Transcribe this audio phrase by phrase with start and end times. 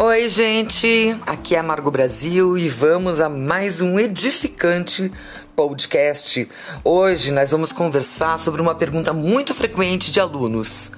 [0.00, 1.16] Oi, gente!
[1.26, 5.10] Aqui é a Brasil e vamos a mais um edificante
[5.56, 6.48] podcast.
[6.84, 10.92] Hoje nós vamos conversar sobre uma pergunta muito frequente de alunos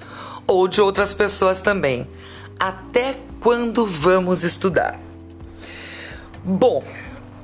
[0.45, 2.07] ou de outras pessoas também.
[2.59, 4.99] Até quando vamos estudar?
[6.43, 6.83] Bom,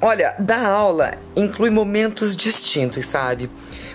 [0.01, 3.49] olha, dar aula inclui momentos distintos, sabe?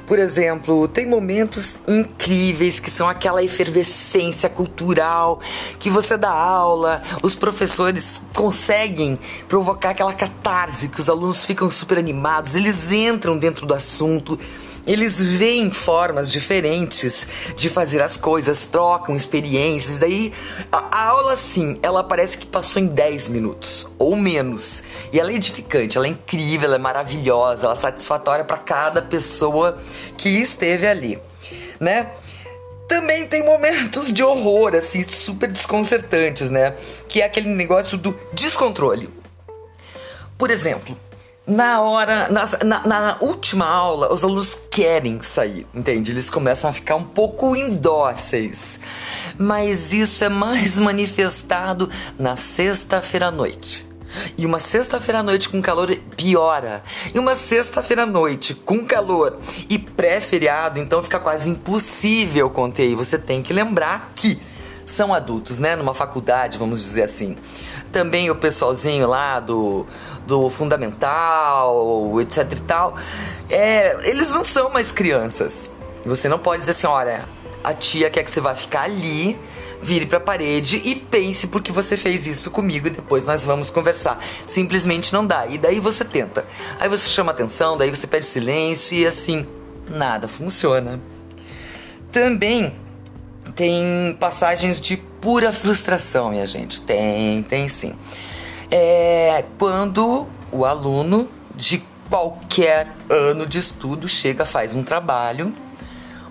[0.06, 5.40] Por exemplo, tem momentos incríveis que são aquela efervescência cultural
[5.78, 9.18] que você dá aula, os professores conseguem
[9.48, 14.38] provocar aquela catarse que os alunos ficam super animados, eles entram dentro do assunto
[14.86, 19.98] eles veem formas diferentes de fazer as coisas, trocam experiências.
[19.98, 20.32] Daí
[20.70, 24.82] a, a, aula, sim, ela parece que passou em 10 minutos ou menos.
[25.12, 29.00] E ela é edificante, ela é incrível, ela é maravilhosa, ela é satisfatória para cada
[29.00, 29.78] pessoa
[30.16, 31.18] que esteve ali,
[31.78, 32.10] né?
[32.88, 36.74] Também tem momentos de horror, assim, super desconcertantes, né?
[37.08, 39.08] Que é aquele negócio do descontrole.
[40.36, 40.96] Por exemplo,
[41.46, 46.12] na hora, na, na, na, última aula, os alunos querem sair, entende?
[46.12, 48.78] Eles começam a ficar um pouco indóceis.
[49.36, 53.86] Mas isso é mais manifestado na sexta-feira à noite.
[54.36, 56.82] E uma sexta-feira à noite com calor piora.
[57.14, 62.90] E uma sexta-feira à noite com calor e pré-feriado, então fica quase impossível conter.
[62.90, 64.38] E você tem que lembrar que
[64.86, 65.76] são adultos, né?
[65.76, 67.36] Numa faculdade, vamos dizer assim.
[67.90, 69.86] Também o pessoalzinho lá do,
[70.26, 72.96] do fundamental, etc e tal,
[73.50, 75.70] é, eles não são mais crianças.
[76.04, 77.24] Você não pode dizer assim, olha,
[77.62, 79.38] a tia quer que você vá ficar ali,
[79.80, 83.70] vire para a parede e pense porque você fez isso comigo e depois nós vamos
[83.70, 84.18] conversar.
[84.46, 85.46] Simplesmente não dá.
[85.46, 86.44] E daí você tenta.
[86.80, 89.46] Aí você chama atenção, daí você pede silêncio e assim,
[89.88, 91.00] nada funciona.
[92.10, 92.72] Também
[93.54, 96.80] tem passagens de pura frustração, minha gente.
[96.82, 97.94] Tem, tem sim.
[98.70, 105.54] É quando o aluno de qualquer ano de estudo chega, faz um trabalho,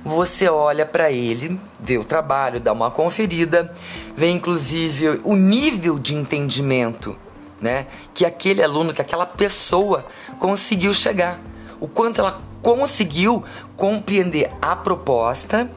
[0.03, 3.73] você olha para ele, vê o trabalho, dá uma conferida,
[4.15, 7.17] vê inclusive o nível de entendimento,
[7.59, 10.05] né, que aquele aluno, que aquela pessoa
[10.39, 11.39] conseguiu chegar,
[11.79, 13.43] o quanto ela conseguiu
[13.75, 15.69] compreender a proposta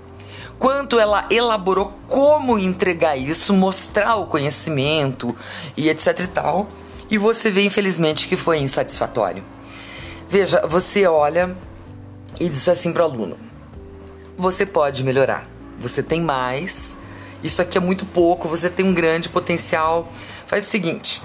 [0.58, 5.34] quanto ela elaborou como entregar isso, mostrar o conhecimento
[5.76, 6.68] e etc e tal.
[7.10, 9.44] E você vê, infelizmente, que foi insatisfatório.
[10.28, 11.56] Veja, você olha
[12.40, 13.36] e diz assim para o aluno:
[14.36, 15.46] você pode melhorar,
[15.78, 16.98] você tem mais,
[17.42, 20.08] isso aqui é muito pouco, você tem um grande potencial.
[20.46, 21.22] Faz o seguinte: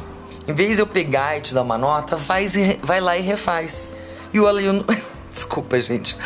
[0.47, 2.53] em vez de eu pegar e te dar uma nota, faz
[2.83, 3.91] vai lá e refaz.
[4.33, 4.85] E o aluno.
[5.31, 6.17] Desculpa, gente.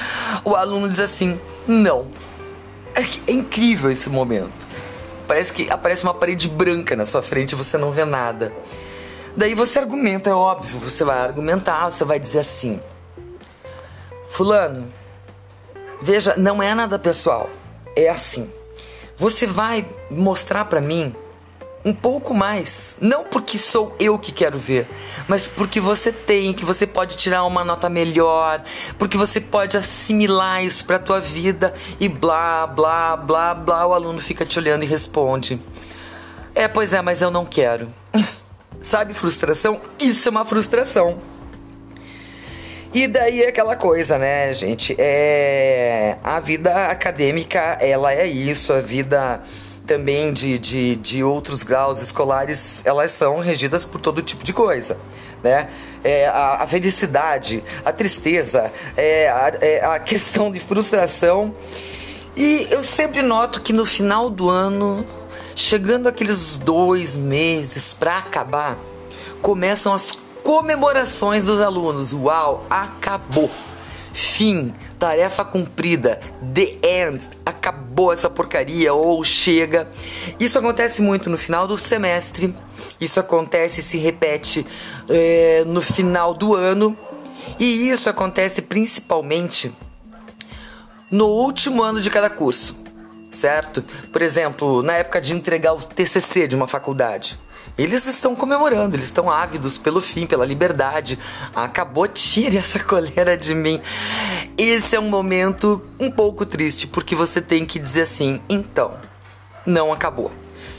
[0.44, 2.08] O aluno diz assim: não,
[2.96, 4.68] é, é incrível esse momento.
[5.28, 8.54] Parece que aparece uma parede branca na sua frente e você não vê nada.
[9.36, 12.80] Daí você argumenta, é óbvio, você vai argumentar, você vai dizer assim:
[14.30, 14.94] Fulano,
[16.02, 17.50] veja, não é nada pessoal,
[17.96, 18.52] é assim.
[19.18, 21.16] Você vai mostrar para mim
[21.86, 22.98] um pouco mais.
[23.02, 24.88] Não porque sou eu que quero ver,
[25.28, 28.64] mas porque você tem, que você pode tirar uma nota melhor,
[28.98, 33.88] porque você pode assimilar isso para tua vida e blá, blá, blá, blá.
[33.88, 35.60] O aluno fica te olhando e responde:
[36.56, 37.90] É, pois é, mas eu não quero.
[38.82, 39.82] Sabe frustração?
[40.00, 41.20] Isso é uma frustração.
[42.94, 44.96] E daí é aquela coisa, né, gente?
[45.00, 49.42] É a vida acadêmica, ela é isso, a vida
[49.86, 54.98] também de, de, de outros graus escolares, elas são regidas por todo tipo de coisa,
[55.44, 55.70] né?
[56.04, 61.54] É, a, a felicidade, a tristeza, é, a, é, a questão de frustração.
[62.36, 65.06] E eu sempre noto que no final do ano,
[65.56, 68.78] chegando aqueles dois meses para acabar,
[69.42, 72.14] começam as comemorações dos alunos.
[72.14, 73.52] Uau, acabou!
[74.14, 76.22] Fim, tarefa cumprida,
[76.54, 78.94] the end, acabou essa porcaria.
[78.94, 79.90] Ou chega.
[80.40, 82.56] Isso acontece muito no final do semestre,
[83.02, 84.66] isso acontece e se repete
[85.10, 86.96] é, no final do ano,
[87.60, 89.76] e isso acontece principalmente
[91.10, 92.76] no último ano de cada curso,
[93.34, 93.84] certo?
[94.12, 97.40] Por exemplo, na época de entregar o TCC de uma faculdade.
[97.78, 101.18] Eles estão comemorando, eles estão ávidos pelo fim, pela liberdade.
[101.56, 103.82] Acabou, tire essa coleira de mim.
[104.58, 108.94] Esse é um momento um pouco triste, porque você tem que dizer assim: então,
[109.66, 110.32] não acabou.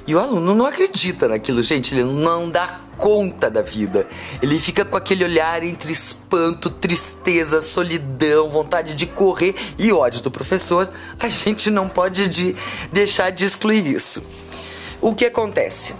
[0.06, 4.06] E o aluno não acredita naquilo, gente, ele não dá conta da vida.
[4.42, 10.30] Ele fica com aquele olhar entre espanto, tristeza, solidão, vontade de correr e ódio do
[10.30, 10.90] professor.
[11.18, 12.54] A gente não pode de
[12.92, 14.22] deixar de excluir isso.
[15.00, 15.94] O que acontece?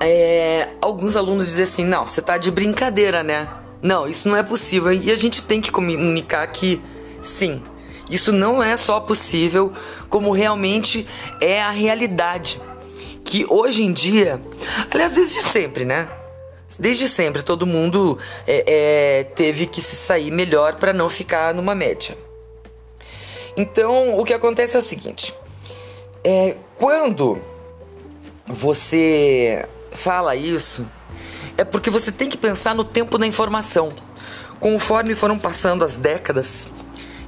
[0.00, 3.48] é, alguns alunos dizem assim: não, você tá de brincadeira, né?
[3.82, 4.92] Não, isso não é possível.
[4.92, 6.80] E a gente tem que comunicar que
[7.22, 7.62] sim,
[8.08, 9.72] isso não é só possível,
[10.08, 11.06] como realmente
[11.40, 12.60] é a realidade.
[13.30, 14.42] Que hoje em dia,
[14.90, 16.08] aliás, desde sempre, né?
[16.76, 21.72] Desde sempre, todo mundo é, é, teve que se sair melhor para não ficar numa
[21.72, 22.18] média.
[23.56, 25.32] Então, o que acontece é o seguinte:
[26.24, 27.38] é, quando
[28.48, 30.84] você fala isso,
[31.56, 33.92] é porque você tem que pensar no tempo da informação.
[34.58, 36.66] Conforme foram passando as décadas,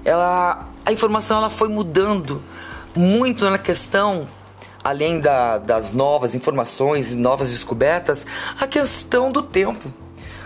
[0.05, 2.43] ela, a informação ela foi mudando
[2.93, 4.27] muito na questão,
[4.83, 8.27] além da, das novas informações e novas descobertas,
[8.59, 9.93] a questão do tempo.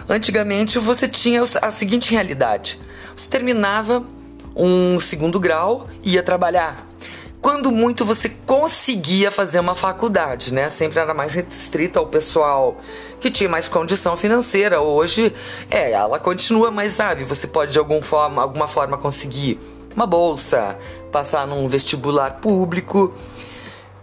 [0.09, 2.81] Antigamente você tinha a seguinte realidade:
[3.15, 4.05] você terminava
[4.55, 6.87] um segundo grau e ia trabalhar.
[7.41, 10.69] Quando muito você conseguia fazer uma faculdade, né?
[10.69, 12.79] Sempre era mais restrita ao pessoal
[13.21, 14.81] que tinha mais condição financeira.
[14.81, 15.33] Hoje,
[15.71, 19.61] é, ela continua, mas sabe, você pode de forma, alguma forma conseguir
[19.95, 20.77] uma bolsa,
[21.13, 23.15] passar num vestibular público.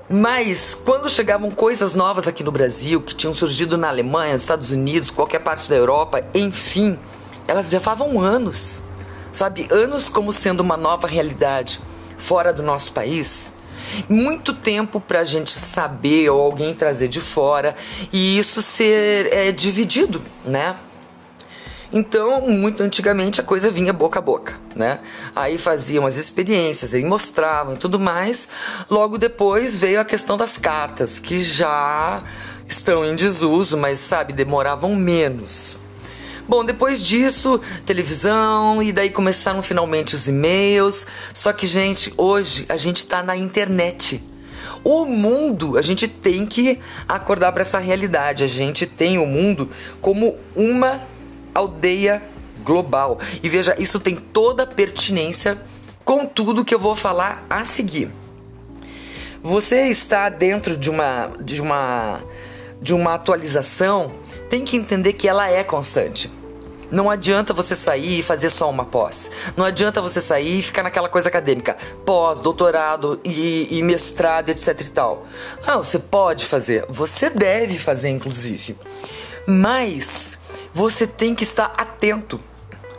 [0.10, 4.72] Mas quando chegavam coisas novas aqui no Brasil, que tinham surgido na Alemanha, nos Estados
[4.72, 7.00] Unidos, qualquer parte da Europa, enfim,
[7.48, 8.84] elas levavam anos,
[9.32, 9.68] sabe?
[9.72, 11.80] Anos como sendo uma nova realidade
[12.18, 13.54] fora do nosso país,
[14.10, 17.76] muito tempo para a gente saber ou alguém trazer de fora
[18.12, 20.76] e isso ser é, dividido, né?
[21.94, 25.00] Então, muito antigamente a coisa vinha boca a boca, né?
[25.36, 28.48] Aí faziam as experiências, aí mostravam e tudo mais.
[28.90, 32.24] Logo depois veio a questão das cartas, que já
[32.68, 35.78] estão em desuso, mas sabe, demoravam menos.
[36.50, 41.06] Bom, depois disso, televisão e daí começaram finalmente os e-mails.
[41.32, 44.22] Só que, gente, hoje a gente tá na internet.
[44.84, 48.44] O mundo, a gente tem que acordar para essa realidade.
[48.44, 49.70] A gente tem o mundo
[50.02, 51.13] como uma
[51.54, 52.22] aldeia
[52.64, 53.20] global.
[53.42, 55.62] E veja, isso tem toda a pertinência
[56.04, 58.10] com tudo que eu vou falar a seguir.
[59.42, 62.22] Você está dentro de uma de uma
[62.82, 64.12] de uma atualização
[64.50, 66.30] tem que entender que ela é constante.
[66.92, 69.32] Não adianta você sair e fazer só uma pós.
[69.58, 71.76] Não adianta você sair e ficar naquela coisa acadêmica,
[72.06, 75.26] pós, doutorado e, e mestrado, etc e tal.
[75.66, 78.78] Ah, você pode fazer, você deve fazer, inclusive.
[79.48, 80.38] Mas
[80.74, 82.40] você tem que estar atento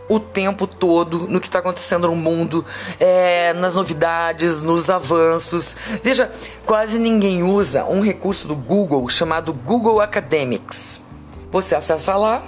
[0.08, 2.64] o tempo todo no que está acontecendo no mundo,
[3.00, 5.76] é, nas novidades, nos avanços.
[6.02, 6.30] Veja,
[6.66, 11.02] quase ninguém usa um recurso do Google chamado Google Academics.
[11.50, 12.42] Você acessa lá,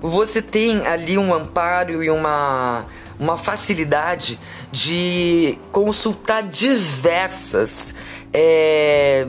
[0.00, 2.86] você tem ali um amparo e uma,
[3.18, 4.38] uma facilidade
[4.70, 7.94] de consultar diversas.
[8.32, 9.26] É,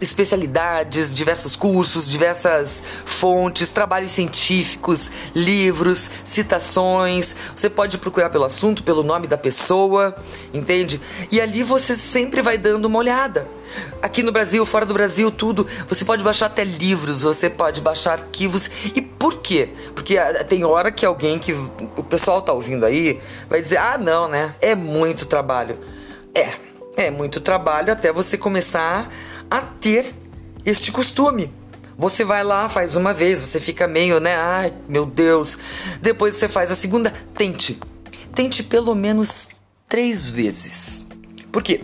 [0.00, 7.34] especialidades, diversos cursos, diversas fontes, trabalhos científicos, livros, citações.
[7.54, 10.16] Você pode procurar pelo assunto, pelo nome da pessoa,
[10.52, 11.00] entende?
[11.30, 13.48] E ali você sempre vai dando uma olhada.
[14.00, 15.66] Aqui no Brasil, fora do Brasil, tudo.
[15.88, 18.70] Você pode baixar até livros, você pode baixar arquivos.
[18.94, 19.68] E por quê?
[19.94, 23.98] Porque ah, tem hora que alguém que o pessoal tá ouvindo aí vai dizer: "Ah,
[23.98, 24.54] não, né?
[24.60, 25.78] É muito trabalho".
[26.34, 26.54] É,
[26.96, 29.10] é muito trabalho até você começar
[29.50, 30.14] a ter
[30.64, 31.52] este costume.
[31.96, 34.36] Você vai lá, faz uma vez, você fica meio, né?
[34.36, 35.58] Ai, meu Deus.
[36.00, 37.12] Depois você faz a segunda.
[37.34, 37.78] Tente.
[38.34, 39.48] Tente pelo menos
[39.88, 41.04] três vezes.
[41.50, 41.82] Por quê?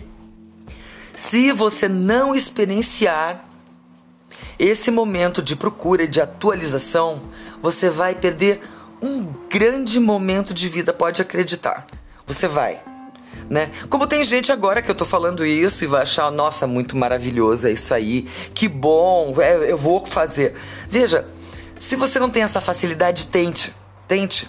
[1.16, 3.44] Se você não experienciar
[4.58, 7.22] esse momento de procura e de atualização,
[7.60, 8.60] você vai perder
[9.02, 11.86] um grande momento de vida, pode acreditar.
[12.26, 12.80] Você vai
[13.48, 13.70] né?
[13.88, 17.68] Como tem gente agora que eu tô falando isso e vai achar, nossa, muito maravilhoso,
[17.68, 18.22] é isso aí,
[18.54, 20.54] que bom, é, eu vou fazer.
[20.88, 21.26] Veja,
[21.78, 23.74] se você não tem essa facilidade, tente,
[24.08, 24.48] tente,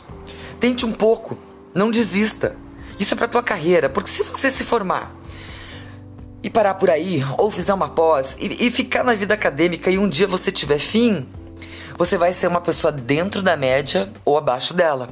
[0.60, 1.38] tente um pouco,
[1.74, 2.56] não desista.
[3.00, 5.14] Isso é para tua carreira, porque se você se formar
[6.42, 9.98] e parar por aí, ou fizer uma pós e, e ficar na vida acadêmica e
[9.98, 11.28] um dia você tiver fim,
[11.98, 15.10] você vai ser uma pessoa dentro da média ou abaixo dela.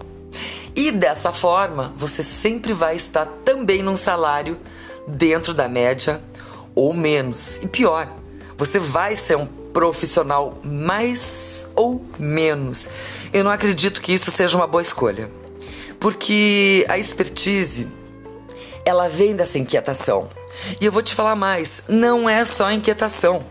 [0.75, 4.59] E dessa forma, você sempre vai estar também num salário
[5.07, 6.21] dentro da média
[6.73, 7.57] ou menos.
[7.61, 8.09] E pior,
[8.57, 12.89] você vai ser um profissional mais ou menos.
[13.31, 15.29] Eu não acredito que isso seja uma boa escolha.
[15.99, 17.87] Porque a expertise
[18.85, 20.29] ela vem dessa inquietação.
[20.79, 23.45] E eu vou te falar mais, não é só inquietação.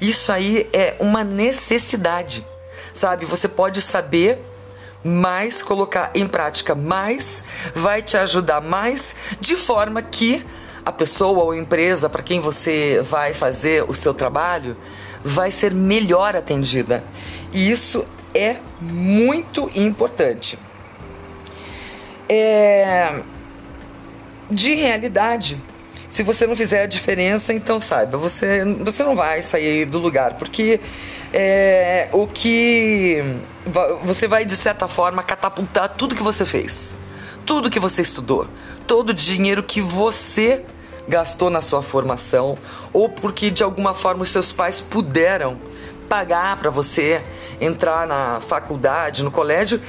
[0.00, 2.46] Isso aí é uma necessidade.
[2.94, 4.38] Sabe, você pode saber
[5.06, 7.44] mais colocar em prática mais,
[7.74, 10.44] vai te ajudar mais, de forma que
[10.84, 14.76] a pessoa ou empresa para quem você vai fazer o seu trabalho
[15.24, 17.02] vai ser melhor atendida.
[17.52, 20.58] E isso é muito importante.
[22.28, 23.20] É...
[24.48, 25.60] De realidade,
[26.08, 30.34] se você não fizer a diferença, então saiba, você, você não vai sair do lugar,
[30.34, 30.78] porque
[31.32, 33.22] é, o que
[34.04, 36.96] você vai de certa forma catapultar tudo que você fez,
[37.44, 38.46] tudo que você estudou,
[38.86, 40.64] todo o dinheiro que você
[41.08, 42.58] gastou na sua formação
[42.92, 45.58] ou porque de alguma forma os seus pais puderam
[46.08, 47.22] pagar para você
[47.60, 49.80] entrar na faculdade, no colégio,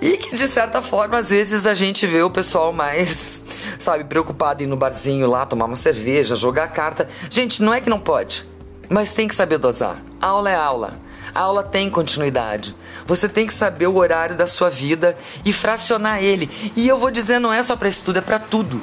[0.00, 3.42] e que de certa forma às vezes a gente vê o pessoal mais,
[3.78, 7.08] sabe, preocupado em ir no barzinho lá tomar uma cerveja, jogar carta.
[7.30, 8.46] Gente, não é que não pode,
[8.88, 10.02] mas tem que saber dosar.
[10.20, 11.05] Aula é aula.
[11.34, 12.74] A aula tem continuidade.
[13.06, 16.50] Você tem que saber o horário da sua vida e fracionar ele.
[16.76, 18.82] E eu vou dizer, não é só para estudo, é para tudo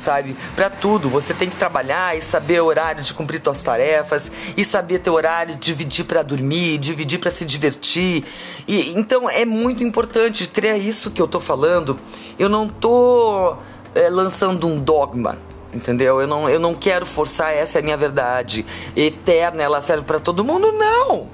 [0.00, 0.36] sabe?
[0.56, 1.08] Para tudo.
[1.10, 5.10] Você tem que trabalhar e saber o horário de cumprir suas tarefas e saber ter
[5.10, 8.24] horário dividir para dormir, dividir para se divertir.
[8.66, 11.98] E então é muito importante ter isso que eu tô falando.
[12.38, 13.56] Eu não tô
[13.94, 15.38] é, lançando um dogma.
[15.72, 16.20] Entendeu?
[16.20, 18.66] Eu não, eu não quero forçar, essa é a minha verdade
[18.96, 21.28] eterna, ela serve para todo mundo, não!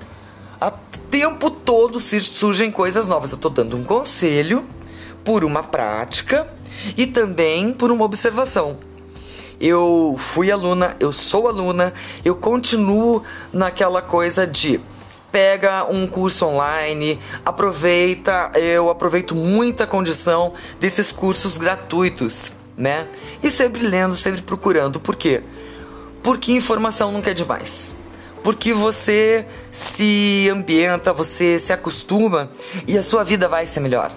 [1.18, 3.32] Tempo todo surgem coisas novas.
[3.32, 4.66] Eu tô dando um conselho
[5.24, 6.46] por uma prática
[6.94, 8.80] e também por uma observação.
[9.58, 14.78] Eu fui aluna, eu sou aluna, eu continuo naquela coisa de
[15.32, 23.08] pega um curso online, aproveita, eu aproveito muita condição desses cursos gratuitos, né?
[23.42, 25.00] E sempre lendo, sempre procurando.
[25.00, 25.42] Por quê?
[26.22, 27.96] Porque informação nunca é demais.
[28.46, 32.48] Porque você se ambienta, você se acostuma
[32.86, 34.12] e a sua vida vai ser melhor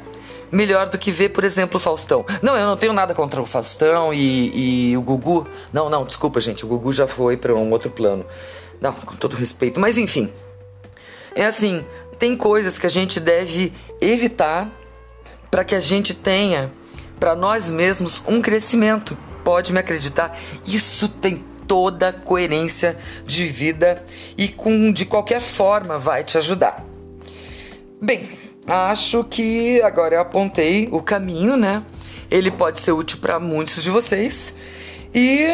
[0.51, 2.23] melhor do que ver, por exemplo, o Faustão.
[2.39, 5.47] Não, eu não tenho nada contra o Faustão e, e o Gugu.
[5.73, 6.63] Não, não, desculpa, gente.
[6.63, 8.23] O Gugu já foi para um outro plano.
[8.79, 9.79] Não, com todo respeito.
[9.79, 10.31] Mas enfim.
[11.35, 11.83] É assim,
[12.19, 14.69] tem coisas que a gente deve evitar
[15.49, 16.71] para que a gente tenha
[17.19, 19.17] para nós mesmos um crescimento.
[19.43, 22.97] Pode me acreditar, isso tem toda coerência
[23.27, 24.03] de vida
[24.35, 26.83] e com de qualquer forma vai te ajudar.
[28.01, 28.27] Bem,
[28.65, 31.83] acho que agora eu apontei o caminho, né?
[32.31, 34.55] Ele pode ser útil para muitos de vocês.
[35.13, 35.45] E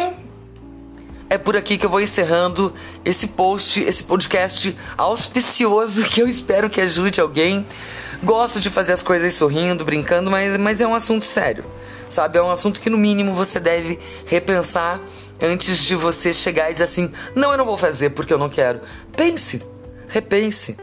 [1.28, 2.72] é por aqui que eu vou encerrando
[3.04, 7.66] esse post, esse podcast auspicioso que eu espero que ajude alguém.
[8.24, 11.66] Gosto de fazer as coisas sorrindo, brincando, mas, mas é um assunto sério,
[12.08, 12.38] sabe?
[12.38, 15.02] É um assunto que no mínimo você deve repensar
[15.40, 18.48] antes de você chegar e dizer assim: não, eu não vou fazer porque eu não
[18.48, 18.80] quero.
[19.16, 19.62] Pense,
[20.08, 20.76] repense.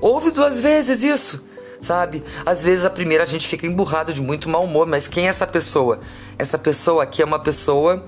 [0.00, 1.42] Ouve duas vezes isso
[1.84, 2.24] sabe?
[2.44, 5.28] Às vezes a primeira a gente fica emburrado de muito mau humor, mas quem é
[5.28, 6.00] essa pessoa?
[6.38, 8.04] Essa pessoa aqui é uma pessoa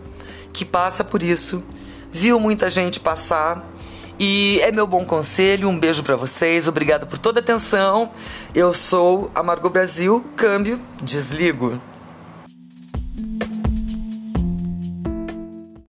[0.52, 1.62] que passa por isso,
[2.10, 3.70] viu muita gente passar
[4.18, 5.68] e é meu bom conselho.
[5.68, 8.10] Um beijo para vocês, obrigado por toda a atenção.
[8.54, 11.80] Eu sou a Margot Brasil, câmbio, desligo.